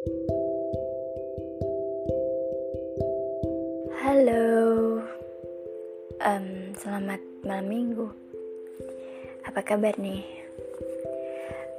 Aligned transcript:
Halo, 0.00 0.16
um, 6.24 6.46
selamat 6.72 7.20
malam 7.44 7.68
minggu. 7.68 8.08
Apa 9.44 9.60
kabar 9.60 9.92
nih? 10.00 10.24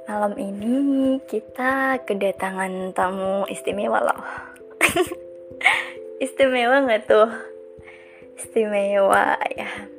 Malam 0.06 0.38
ini 0.38 1.18
kita 1.26 1.98
kedatangan 2.06 2.94
tamu 2.94 3.42
istimewa 3.50 3.98
loh. 3.98 4.22
istimewa 6.22 6.86
nggak 6.86 7.10
tuh? 7.10 7.26
Istimewa 8.38 9.34
ya. 9.50 9.90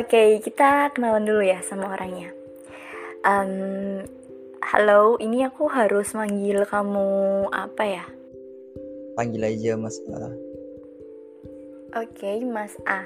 Oke, 0.00 0.40
kita 0.40 0.88
kenalan 0.96 1.28
dulu 1.28 1.44
ya 1.44 1.60
sama 1.60 1.92
orangnya. 1.92 2.32
Um, 3.20 4.00
halo, 4.72 5.20
ini 5.20 5.44
aku 5.44 5.68
harus 5.68 6.16
manggil 6.16 6.64
kamu 6.64 7.44
apa 7.52 7.84
ya? 7.84 8.08
Panggil 9.12 9.44
aja 9.44 9.76
Mas 9.76 10.00
A. 10.08 10.32
Oke, 12.00 12.40
Mas 12.48 12.72
A. 12.88 13.04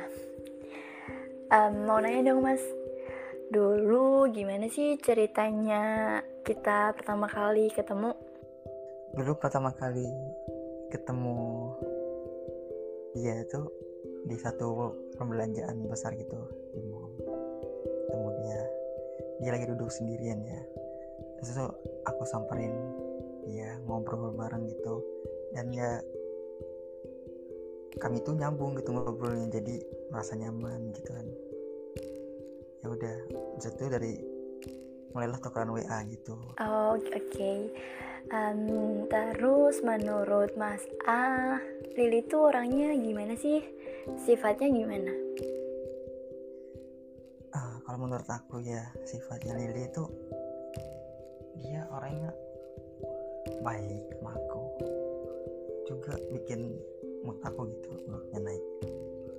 Um, 1.51 1.91
mau 1.91 1.99
nanya 1.99 2.31
dong, 2.31 2.47
Mas. 2.47 2.63
Dulu 3.51 4.31
gimana 4.31 4.71
sih 4.71 4.95
ceritanya 5.03 6.23
kita 6.47 6.95
pertama 6.95 7.27
kali 7.27 7.67
ketemu? 7.75 8.15
Dulu 9.19 9.35
pertama 9.35 9.75
kali 9.75 10.07
ketemu 10.95 11.75
dia 13.19 13.43
tuh 13.51 13.67
di 14.23 14.39
satu 14.39 14.95
perbelanjaan 15.19 15.83
besar 15.91 16.15
gitu 16.15 16.39
di 16.71 16.81
mall. 16.87 17.11
Ketemu 18.07 18.29
dia. 18.39 18.63
Dia 19.43 19.51
lagi 19.51 19.67
duduk 19.67 19.91
sendirian 19.91 20.47
ya. 20.47 20.86
Terus 21.41 21.51
tuh 21.53 21.71
aku 22.07 22.23
samperin 22.29 22.73
dia 23.47 23.79
ngobrol 23.87 24.35
bareng 24.35 24.67
gitu 24.67 25.01
dan 25.55 25.71
ya 25.71 26.03
kami 28.03 28.21
tuh 28.21 28.37
nyambung 28.37 28.77
gitu 28.77 28.93
ngobrolnya 28.93 29.49
jadi 29.49 29.81
merasa 30.13 30.37
nyaman 30.37 30.93
gitu 30.93 31.11
kan 31.17 31.27
ya 32.85 32.87
udah 32.93 33.17
itu 33.57 33.85
dari 33.89 34.13
mulailah 35.17 35.41
tukeran 35.41 35.73
WA 35.73 36.05
gitu 36.13 36.37
Oh, 36.61 36.99
oke. 36.99 37.09
Okay. 37.09 37.73
Um, 38.27 39.07
terus 39.07 39.81
menurut 39.87 40.59
Mas 40.59 40.83
A, 41.07 41.57
Lili 41.95 42.27
tuh 42.27 42.51
orangnya 42.51 42.93
gimana 42.99 43.39
sih? 43.39 43.63
Sifatnya 44.27 44.67
gimana? 44.67 45.15
Ah, 47.55 47.79
kalau 47.87 48.03
menurut 48.03 48.27
aku 48.27 48.61
ya 48.67 48.83
sifatnya 49.07 49.55
Lili 49.57 49.89
itu 49.89 50.05
dia 51.67 51.83
orangnya 51.91 52.31
baik 53.67 54.07
sama 54.23 54.39
aku 54.39 54.63
juga 55.91 56.15
bikin 56.31 56.79
mood 57.27 57.39
aku 57.43 57.67
gitu 57.75 57.91
moodnya 58.07 58.39
naik 58.39 58.65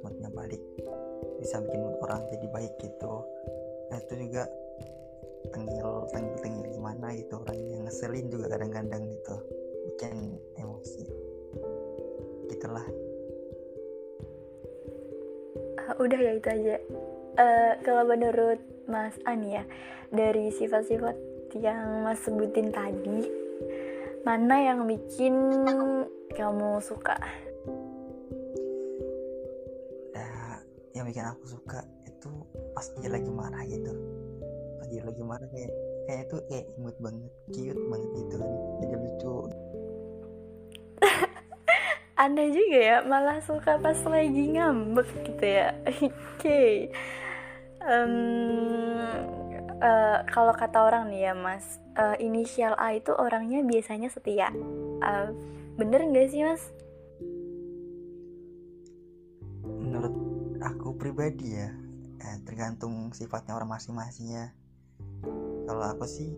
moodnya 0.03 0.29
balik. 0.31 0.61
Bisa 1.39 1.63
bikin 1.63 1.81
mood 1.83 1.97
orang 2.03 2.23
jadi 2.31 2.47
baik 2.51 2.73
gitu. 2.79 3.13
Nah 3.91 3.97
itu 3.99 4.13
juga 4.27 4.43
tengil 5.51 5.89
tengil 6.11 6.35
tengil 6.43 6.63
gimana 6.75 7.15
gitu 7.15 7.39
orang 7.39 7.57
yang 7.71 7.81
ngeselin 7.87 8.27
juga 8.31 8.45
kadang-kadang 8.55 9.03
gitu. 9.11 9.35
Bikin 9.93 10.15
emosi. 10.59 11.03
Gitulah. 12.51 12.87
Ah, 15.87 15.95
udah 15.99 16.19
ya 16.19 16.31
itu 16.35 16.49
aja. 16.51 16.75
Eh, 17.37 17.73
kalau 17.85 18.03
menurut 18.09 18.59
Mas 18.89 19.15
An 19.29 19.45
ya, 19.45 19.63
dari 20.11 20.51
sifat-sifat 20.51 21.15
yang 21.55 22.03
Mas 22.03 22.19
sebutin 22.25 22.73
tadi, 22.75 23.29
mana 24.27 24.59
yang 24.59 24.83
bikin 24.83 25.35
kamu 26.35 26.83
suka? 26.83 27.15
ya 30.13 30.29
yang 30.97 31.05
bikin 31.07 31.25
aku 31.25 31.45
suka 31.45 31.79
itu 32.09 32.29
pas 32.73 32.85
dia 32.99 33.09
lagi 33.13 33.29
marah 33.29 33.63
gitu 33.69 33.93
pas 34.81 34.87
dia 34.89 35.01
lagi 35.05 35.21
marah 35.23 35.47
kayak 35.53 35.71
kayak 36.07 36.21
itu 36.25 36.37
kayak 36.49 36.65
imut 36.79 36.97
banget 36.97 37.31
cute 37.53 37.83
banget 37.87 38.09
gitu 38.17 38.35
kan 38.41 38.51
jadi 38.81 38.95
lucu 38.97 39.35
Aneh 42.17 42.49
juga 42.49 42.79
ya, 42.81 42.97
malah 43.05 43.37
suka 43.45 43.77
pas 43.77 44.01
lagi 44.09 44.57
ngambek 44.57 45.05
gitu 45.21 45.45
ya. 45.45 45.69
Oke. 46.33 46.89
Em, 47.85 48.13
eh, 49.81 50.17
kalau 50.29 50.53
kata 50.53 50.77
orang 50.83 51.09
nih 51.09 51.31
ya 51.31 51.33
Mas, 51.33 51.81
eh, 51.97 52.17
inisial 52.23 52.73
A 52.77 52.93
itu 52.95 53.13
orangnya 53.13 53.61
biasanya 53.61 54.09
setia. 54.09 54.49
Eh, 55.03 55.29
bener 55.77 56.01
nggak 56.09 56.27
sih 56.29 56.41
Mas? 56.41 56.63
menurut 59.87 60.13
aku 60.59 60.93
pribadi 60.99 61.55
ya 61.55 61.71
eh, 62.21 62.37
tergantung 62.43 63.09
sifatnya 63.15 63.55
orang 63.55 63.71
masing-masing 63.71 64.35
ya 64.35 64.45
kalau 65.63 65.83
aku 65.89 66.03
sih 66.03 66.35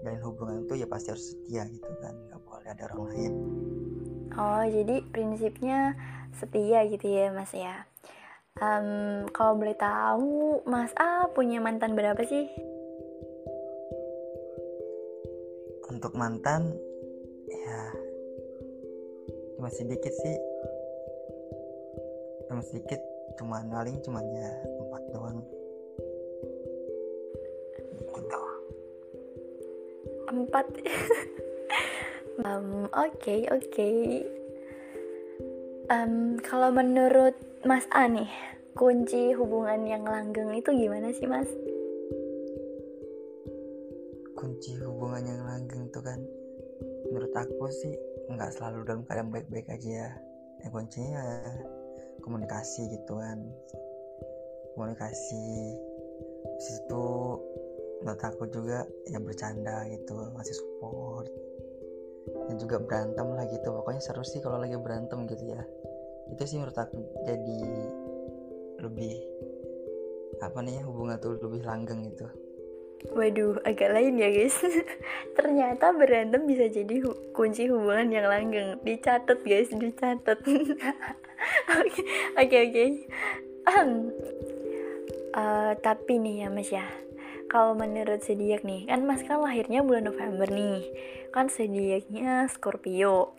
jalin 0.00 0.24
hubungan 0.24 0.64
itu 0.64 0.80
ya 0.80 0.86
pasti 0.88 1.12
harus 1.12 1.36
setia 1.36 1.68
gitu 1.68 1.90
kan 2.00 2.16
nggak 2.16 2.40
boleh 2.42 2.68
ada 2.72 2.82
orang 2.90 3.02
lain 3.12 3.34
Oh, 4.30 4.62
jadi 4.62 5.02
prinsipnya 5.10 5.98
setia 6.38 6.86
gitu 6.86 7.02
ya, 7.02 7.34
Mas 7.34 7.50
ya. 7.50 7.82
Em, 8.58 9.30
kalau 9.30 9.54
boleh 9.54 9.78
tahu, 9.78 10.66
Mas 10.66 10.90
A 10.98 11.30
punya 11.30 11.62
mantan 11.62 11.94
berapa 11.94 12.18
sih? 12.26 12.50
untuk 15.90 16.14
mantan 16.14 16.70
ya 17.50 17.80
cuma 19.58 19.68
sedikit 19.74 20.14
sih 20.22 20.36
cuma 22.46 22.62
sedikit 22.62 23.00
cuma 23.36 23.58
paling 23.66 23.98
cuman 24.06 24.24
ya 24.32 24.50
empat 24.86 25.02
doang 25.12 25.38
gitu 25.42 25.58
Empat. 30.30 30.62
Em, 32.46 32.86
Oke, 32.94 33.50
oke. 33.50 33.90
Em, 35.90 36.38
kalau 36.38 36.70
menurut 36.70 37.34
Mas 37.66 37.84
A 37.90 38.06
nih, 38.06 38.30
kunci 38.78 39.34
hubungan 39.34 39.82
yang 39.82 40.06
langgeng 40.06 40.54
itu 40.54 40.70
gimana 40.70 41.10
sih, 41.10 41.26
Mas? 41.26 41.50
kunci 44.40 44.72
hubungan 44.80 45.20
yang 45.20 45.44
langgeng 45.44 45.84
tuh 45.92 46.00
kan 46.00 46.16
menurut 47.12 47.28
aku 47.36 47.68
sih 47.68 47.92
nggak 48.32 48.56
selalu 48.56 48.88
dalam 48.88 49.02
keadaan 49.04 49.28
baik-baik 49.28 49.68
aja 49.68 50.08
ya. 50.08 50.10
Ya 50.64 50.68
kuncinya 50.72 51.24
komunikasi 52.24 52.88
gitu 52.88 53.20
kan. 53.20 53.36
Komunikasi. 54.72 55.76
Habis 56.40 56.68
itu 56.72 57.04
menurut 58.00 58.22
aku 58.24 58.48
juga 58.48 58.88
ya 59.12 59.20
bercanda 59.20 59.84
gitu 59.92 60.16
ngasih 60.16 60.56
support 60.56 61.28
dan 62.50 62.56
juga 62.58 62.82
berantem 62.82 63.26
lah 63.30 63.46
gitu 63.46 63.70
pokoknya 63.70 64.02
seru 64.02 64.26
sih 64.26 64.42
kalau 64.42 64.58
lagi 64.58 64.74
berantem 64.74 65.22
gitu 65.30 65.54
ya 65.54 65.62
itu 66.34 66.42
sih 66.42 66.58
menurut 66.58 66.74
aku 66.74 66.98
jadi 67.22 67.60
lebih 68.82 69.14
apa 70.42 70.58
nih 70.66 70.82
hubungan 70.82 71.16
tuh 71.22 71.38
lebih 71.38 71.62
langgeng 71.62 72.02
gitu 72.10 72.26
Waduh, 73.00 73.64
agak 73.64 73.96
lain 73.96 74.20
ya 74.20 74.28
guys. 74.28 74.60
Ternyata 75.40 75.88
berantem 75.96 76.44
bisa 76.44 76.68
jadi 76.68 77.00
hu- 77.00 77.32
kunci 77.32 77.64
hubungan 77.64 78.12
yang 78.12 78.28
langgeng. 78.28 78.76
Dicatat 78.84 79.40
guys, 79.40 79.72
dicatat. 79.72 80.36
Oke, 81.80 82.04
oke, 82.36 82.56
oke. 82.68 82.84
Eh, 85.30 85.72
tapi 85.78 86.18
nih 86.18 86.44
ya 86.44 86.48
Mas 86.50 86.68
ya, 86.74 86.84
kalau 87.46 87.78
menurut 87.78 88.18
zodiak 88.20 88.66
nih, 88.66 88.90
kan 88.90 89.06
Mas 89.06 89.22
kan 89.22 89.38
lahirnya 89.38 89.80
bulan 89.80 90.10
November 90.10 90.50
nih, 90.50 90.84
kan 91.30 91.46
zodiaknya 91.46 92.50
Scorpio. 92.50 93.38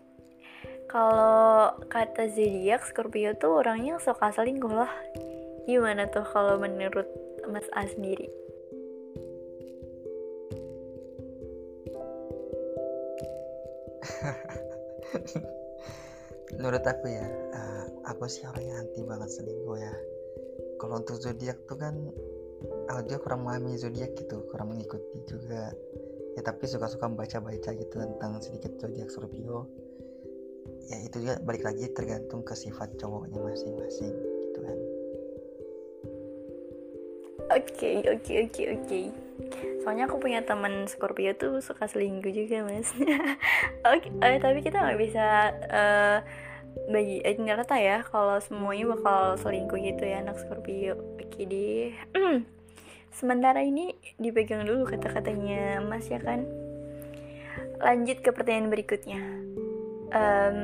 Kalau 0.88 1.75
kata 1.88 2.27
zodiak 2.31 2.83
Scorpio 2.88 3.35
tuh 3.35 3.59
orangnya 3.63 3.99
suka 3.99 4.31
selingkuh 4.31 4.71
loh. 4.71 4.91
Gimana 5.67 6.07
tuh 6.07 6.23
kalau 6.23 6.59
menurut 6.59 7.07
Mas 7.47 7.67
A 7.75 7.88
sendiri? 7.88 8.31
menurut 16.57 16.83
aku 16.85 17.05
ya 17.09 17.27
eh, 17.27 17.85
aku 18.05 18.27
sih 18.29 18.45
orang 18.45 18.65
yang 18.65 18.77
anti 18.85 19.01
banget 19.05 19.29
selingkuh 19.33 19.77
ya 19.79 19.94
kalau 20.77 20.95
untuk 21.01 21.17
zodiak 21.21 21.57
tuh 21.65 21.77
kan 21.77 21.95
aku 22.91 22.99
juga 23.07 23.19
kurang 23.23 23.41
memahami 23.45 23.77
zodiak 23.77 24.13
gitu 24.17 24.44
kurang 24.51 24.69
mengikuti 24.75 25.21
juga 25.25 25.73
ya 26.36 26.42
tapi 26.44 26.63
suka-suka 26.63 27.12
baca-baca 27.12 27.69
gitu 27.75 27.95
tentang 27.95 28.39
sedikit 28.39 28.72
zodiak 28.80 29.12
Scorpio. 29.12 29.68
Ya 30.88 30.98
itu 31.04 31.24
juga 31.24 31.36
balik 31.44 31.63
lagi 31.68 31.88
tergantung 31.92 32.44
ke 32.44 32.56
sifat 32.56 32.95
cowoknya 33.00 33.39
masing-masing 33.39 34.16
gitu 34.48 34.60
kan. 34.63 34.78
Oke, 37.51 37.89
oke, 38.07 38.33
oke, 38.48 38.63
oke. 38.80 39.01
soalnya 39.81 40.06
aku 40.06 40.22
punya 40.22 40.45
teman 40.45 40.86
Scorpio 40.86 41.33
tuh 41.33 41.60
suka 41.60 41.89
selingkuh 41.89 42.30
juga 42.30 42.62
mas. 42.63 42.94
Oke 43.89 44.07
okay, 44.07 44.12
uh, 44.22 44.38
tapi 44.38 44.62
kita 44.62 44.78
nggak 44.78 45.00
bisa 45.01 45.50
uh, 45.74 46.18
bagi 46.88 47.19
eh, 47.25 47.36
rata 47.36 47.75
ya 47.81 48.06
kalau 48.06 48.38
semuanya 48.38 48.94
bakal 48.94 49.42
selingkuh 49.42 49.81
gitu 49.81 50.06
ya 50.06 50.22
anak 50.22 50.38
Scorpio. 50.38 50.95
Oke 51.18 51.25
okay, 51.28 51.44
deh 51.50 51.92
sementara 53.11 53.61
ini 53.61 53.93
dipegang 54.17 54.63
dulu 54.63 54.87
kata-katanya 54.87 55.83
mas 55.83 56.07
ya 56.07 56.17
kan? 56.17 56.47
Lanjut 57.83 58.23
ke 58.23 58.29
pertanyaan 58.31 58.71
berikutnya. 58.71 59.21
Um, 60.11 60.59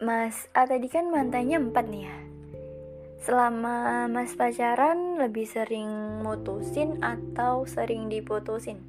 Mas 0.00 0.48
A 0.56 0.64
tadi 0.64 0.88
kan 0.88 1.12
mantannya 1.12 1.60
empat 1.60 1.84
nih 1.92 2.08
ya? 2.08 2.16
Selama 3.20 4.08
mas 4.08 4.32
pacaran 4.32 5.20
lebih 5.20 5.44
sering 5.44 6.24
mutusin 6.24 7.04
atau 7.04 7.68
sering 7.68 8.08
diputusin? 8.08 8.80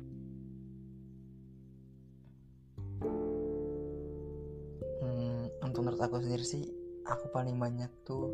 Hmm, 5.03 5.51
untuk 5.59 5.83
menurut 5.83 5.99
aku 5.99 6.23
sendiri 6.23 6.47
sih 6.47 6.63
Aku 7.11 7.33
paling 7.33 7.57
banyak 7.57 7.89
tuh 8.05 8.29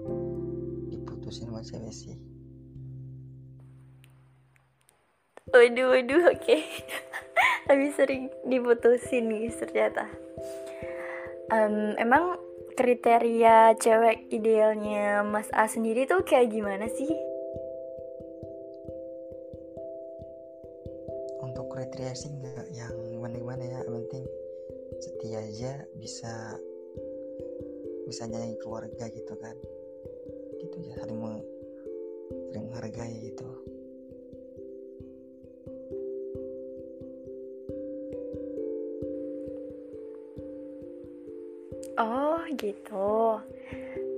diputusin 0.91 1.17
sama 1.31 1.63
cewek 1.63 1.94
sih 1.94 2.18
Waduh, 5.47 5.95
waduh, 5.95 6.27
oke 6.27 6.35
okay. 6.44 6.62
Lebih 7.71 7.91
sering 7.95 8.24
diputusin 8.44 9.31
guys 9.31 9.56
ternyata 9.63 10.12
um, 11.51 11.95
Emang 11.95 12.35
kriteria 12.77 13.74
cewek 13.81 14.29
idealnya 14.29 15.25
Mas 15.25 15.50
A 15.50 15.65
sendiri 15.65 16.06
tuh 16.06 16.21
kayak 16.21 16.53
gimana 16.53 16.85
sih? 16.94 17.09
Untuk 21.41 21.73
kriteria 21.73 22.13
sih 22.13 22.30
nggak 22.38 22.69
yang 22.77 22.94
gimana-gimana 23.09 23.63
ya, 23.65 23.81
yang 23.81 23.97
penting 24.06 24.25
setia 25.01 25.41
aja 25.41 25.73
bisa 25.97 26.33
bisa 28.06 28.23
nyanyi 28.30 28.56
keluarga 28.62 29.09
gitu 29.09 29.33
kan, 29.41 29.57
gitu 30.68 30.78
ya 30.84 31.00
saling, 31.00 31.19
saling 32.52 32.66
menghargai 32.68 33.16
gitu. 33.31 33.48
Oh 41.98 42.44
gitu. 42.60 43.42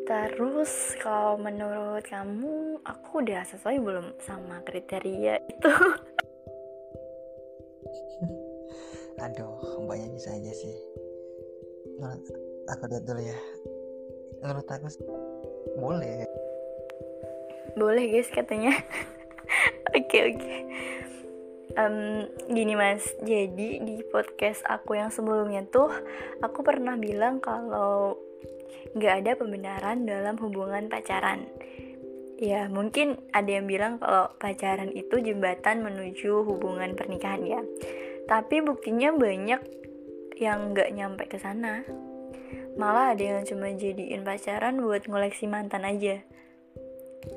Terus 0.10 0.98
kalau 1.00 1.38
menurut 1.38 2.02
kamu 2.10 2.82
aku 2.82 3.22
udah 3.22 3.46
sesuai 3.46 3.78
belum 3.78 4.18
sama 4.26 4.60
kriteria 4.66 5.38
itu? 5.38 5.70
Aduh, 9.24 9.86
mbaknya 9.86 10.10
bisa 10.12 10.34
aja 10.34 10.52
sih. 10.52 10.76
Menurut 12.02 12.26
aku 12.74 12.84
lihat 12.90 13.04
dulu 13.06 13.22
ya. 13.22 13.38
Menurut 14.42 14.68
aku 14.68 14.88
boleh. 15.78 16.29
Boleh 17.80 18.12
guys 18.12 18.28
katanya. 18.28 18.76
Oke 19.90 19.98
oke. 19.98 20.06
Okay, 20.06 20.22
okay 20.36 20.60
um, 21.80 22.28
gini 22.52 22.74
mas. 22.76 23.04
Jadi 23.24 23.80
di 23.84 23.96
podcast 24.08 24.66
aku 24.68 25.00
yang 25.00 25.10
sebelumnya 25.14 25.64
tuh 25.68 25.92
aku 26.44 26.60
pernah 26.62 27.00
bilang 27.00 27.40
kalau 27.40 28.20
nggak 28.96 29.16
ada 29.26 29.32
pembenaran 29.40 30.04
dalam 30.04 30.36
hubungan 30.44 30.92
pacaran. 30.92 31.48
Ya 32.40 32.72
mungkin 32.72 33.20
ada 33.36 33.52
yang 33.52 33.68
bilang 33.68 34.00
kalau 34.00 34.32
pacaran 34.40 34.96
itu 34.96 35.20
jembatan 35.20 35.84
menuju 35.84 36.48
hubungan 36.48 36.96
pernikahan 36.96 37.44
ya. 37.44 37.62
Tapi 38.28 38.64
buktinya 38.64 39.12
banyak 39.12 39.60
yang 40.40 40.72
nggak 40.72 40.90
nyampe 40.96 41.24
ke 41.28 41.36
sana. 41.36 41.84
Malah 42.80 43.12
ada 43.12 43.24
yang 43.36 43.42
cuma 43.44 43.68
jadiin 43.76 44.24
pacaran 44.24 44.80
buat 44.80 45.04
ngoleksi 45.04 45.52
mantan 45.52 45.84
aja 45.84 46.24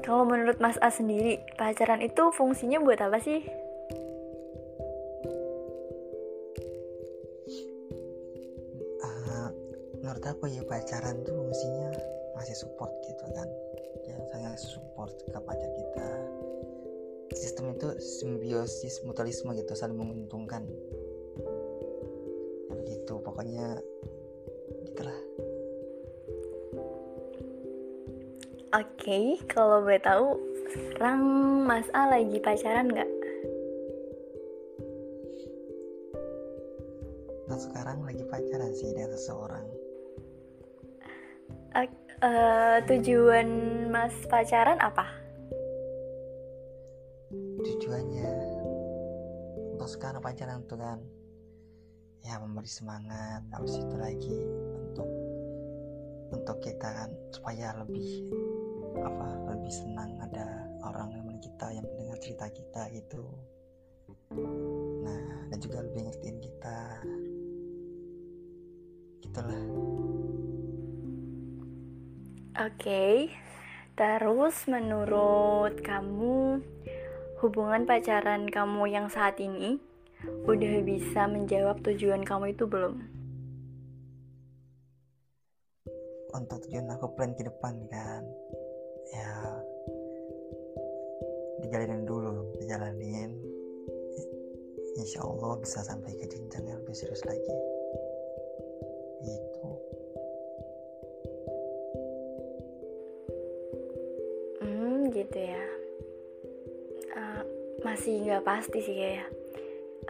kalau 0.01 0.25
menurut 0.25 0.57
Mas 0.65 0.81
A 0.81 0.89
sendiri, 0.89 1.45
pacaran 1.61 2.01
itu 2.01 2.33
fungsinya 2.33 2.81
buat 2.81 3.05
apa 3.05 3.21
sih? 3.21 3.45
menurut 10.13 10.29
aku 10.29 10.45
ya 10.51 10.61
pacaran 10.67 11.25
tuh 11.25 11.33
fungsinya 11.33 11.89
masih 12.37 12.53
support 12.59 12.93
gitu 13.07 13.25
kan. 13.33 13.49
Yang 14.05 14.23
sangat 14.29 14.55
support 14.61 15.15
ke 15.25 15.39
pacar 15.41 15.71
kita. 15.73 16.09
Sistem 17.33 17.73
itu 17.73 17.89
simbiosis 17.97 19.01
mutualisme 19.09 19.57
gitu 19.57 19.73
saling 19.73 19.97
menguntungkan. 19.97 20.69
Ya 22.87 22.99
pokoknya 23.09 23.81
okay, 28.73 29.37
kalau 29.49 29.85
boleh 29.85 30.01
tahu 30.01 30.41
sekarang 30.73 31.21
Mas 31.69 31.89
A 31.93 32.09
lagi 32.09 32.41
pacaran 32.41 32.89
nggak? 32.89 33.11
Nah 37.53 37.59
sekarang 37.61 38.01
lagi 38.09 38.25
pacaran 38.25 38.73
sih 38.73 38.93
dengan 38.97 39.13
seseorang. 39.13 39.67
Uh, 42.23 42.79
tujuan 42.87 43.51
mas 43.91 44.15
pacaran 44.31 44.79
apa? 44.79 45.11
Tujuannya 47.67 48.31
untuk 49.75 49.91
sekarang 49.91 50.23
pacaran 50.23 50.63
tuh 50.71 50.79
kan 50.79 51.03
ya 52.23 52.39
memberi 52.39 52.71
semangat 52.71 53.43
habis 53.51 53.75
itu 53.75 53.97
lagi 53.99 54.39
untuk 54.87 55.11
untuk 56.31 56.57
kita 56.63 56.87
kan 56.95 57.11
supaya 57.35 57.75
lebih 57.83 58.23
apa 59.01 59.29
lebih 59.57 59.73
senang 59.73 60.11
ada 60.21 60.69
orang 60.85 61.09
yang 61.17 61.33
kita 61.43 61.67
yang 61.75 61.87
mendengar 61.87 62.19
cerita 62.21 62.47
kita 62.51 62.83
gitu 62.95 63.25
nah 65.03 65.23
dan 65.53 65.59
juga 65.61 65.79
lebih 65.85 66.09
ngertiin 66.09 66.39
kita 66.41 66.79
gitulah 69.23 69.65
Oke, 72.53 72.85
okay. 72.85 73.17
terus 73.97 74.69
menurut 74.69 75.81
kamu 75.81 76.61
hubungan 77.41 77.89
pacaran 77.89 78.45
kamu 78.45 78.93
yang 78.93 79.09
saat 79.09 79.41
ini 79.41 79.81
udah 80.45 80.85
bisa 80.85 81.25
menjawab 81.33 81.81
tujuan 81.81 82.21
kamu 82.21 82.53
itu 82.53 82.69
belum? 82.69 83.01
Untuk 86.37 86.61
tujuan 86.69 86.93
aku 86.93 87.17
plan 87.17 87.33
ke 87.33 87.49
depan 87.49 87.89
kan, 87.89 88.21
ya 89.13 89.31
dijalanin 91.63 92.03
dulu, 92.09 92.57
dijalanin. 92.59 93.31
Insya 94.93 95.25
Allah 95.25 95.57
bisa 95.61 95.81
sampai 95.85 96.13
ke 96.21 96.29
jenjang 96.29 96.69
yang 96.69 96.79
lebih 96.85 96.97
serius 96.97 97.25
lagi. 97.25 97.55
Itu. 99.23 99.93
gitu 105.13 105.39
ya 105.39 105.65
uh, 107.15 107.43
masih 107.85 108.27
nggak 108.27 108.45
pasti 108.45 108.79
sih 108.81 108.97
ya 108.97 109.25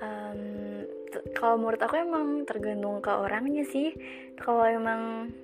um, 0.00 0.40
kalau 1.36 1.60
menurut 1.60 1.82
aku 1.82 2.00
emang 2.00 2.48
tergantung 2.48 3.02
ke 3.02 3.12
orangnya 3.12 3.66
sih 3.66 3.92
kalau 4.38 4.64
emang 4.64 5.34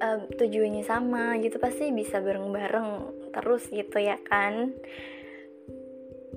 uh, 0.00 0.20
tujuannya 0.34 0.82
sama 0.86 1.36
gitu 1.42 1.58
pasti 1.58 1.90
bisa 1.94 2.18
bareng-bareng 2.22 2.88
terus 3.34 3.68
gitu 3.68 3.98
ya 3.98 4.18
kan? 4.26 4.74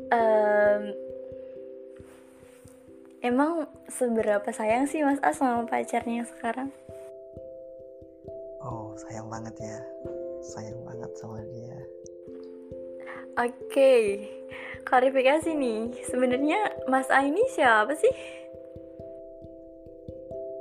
Um, 0.08 0.84
emang 3.22 3.68
seberapa 3.92 4.48
sayang 4.54 4.88
sih 4.88 5.04
mas 5.04 5.22
As 5.24 5.40
sama 5.40 5.66
pacarnya 5.66 6.26
sekarang? 6.28 6.70
Oh 8.62 8.94
sayang 9.00 9.28
banget 9.32 9.56
ya. 9.62 9.80
Sayang 10.54 10.80
banget 10.86 11.12
sama 11.18 11.40
dia. 11.50 11.78
Oke 13.38 13.54
okay. 13.70 14.04
klarifikasi 14.88 15.54
nih. 15.54 15.94
Sebenarnya 16.10 16.58
Mas 16.90 17.12
A 17.14 17.22
ini 17.22 17.44
siapa 17.54 17.94
sih? 17.94 18.10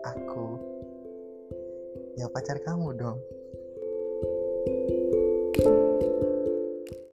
Aku. 0.05 0.61
Ya 2.21 2.29
pacar 2.29 2.61
kamu 2.62 2.86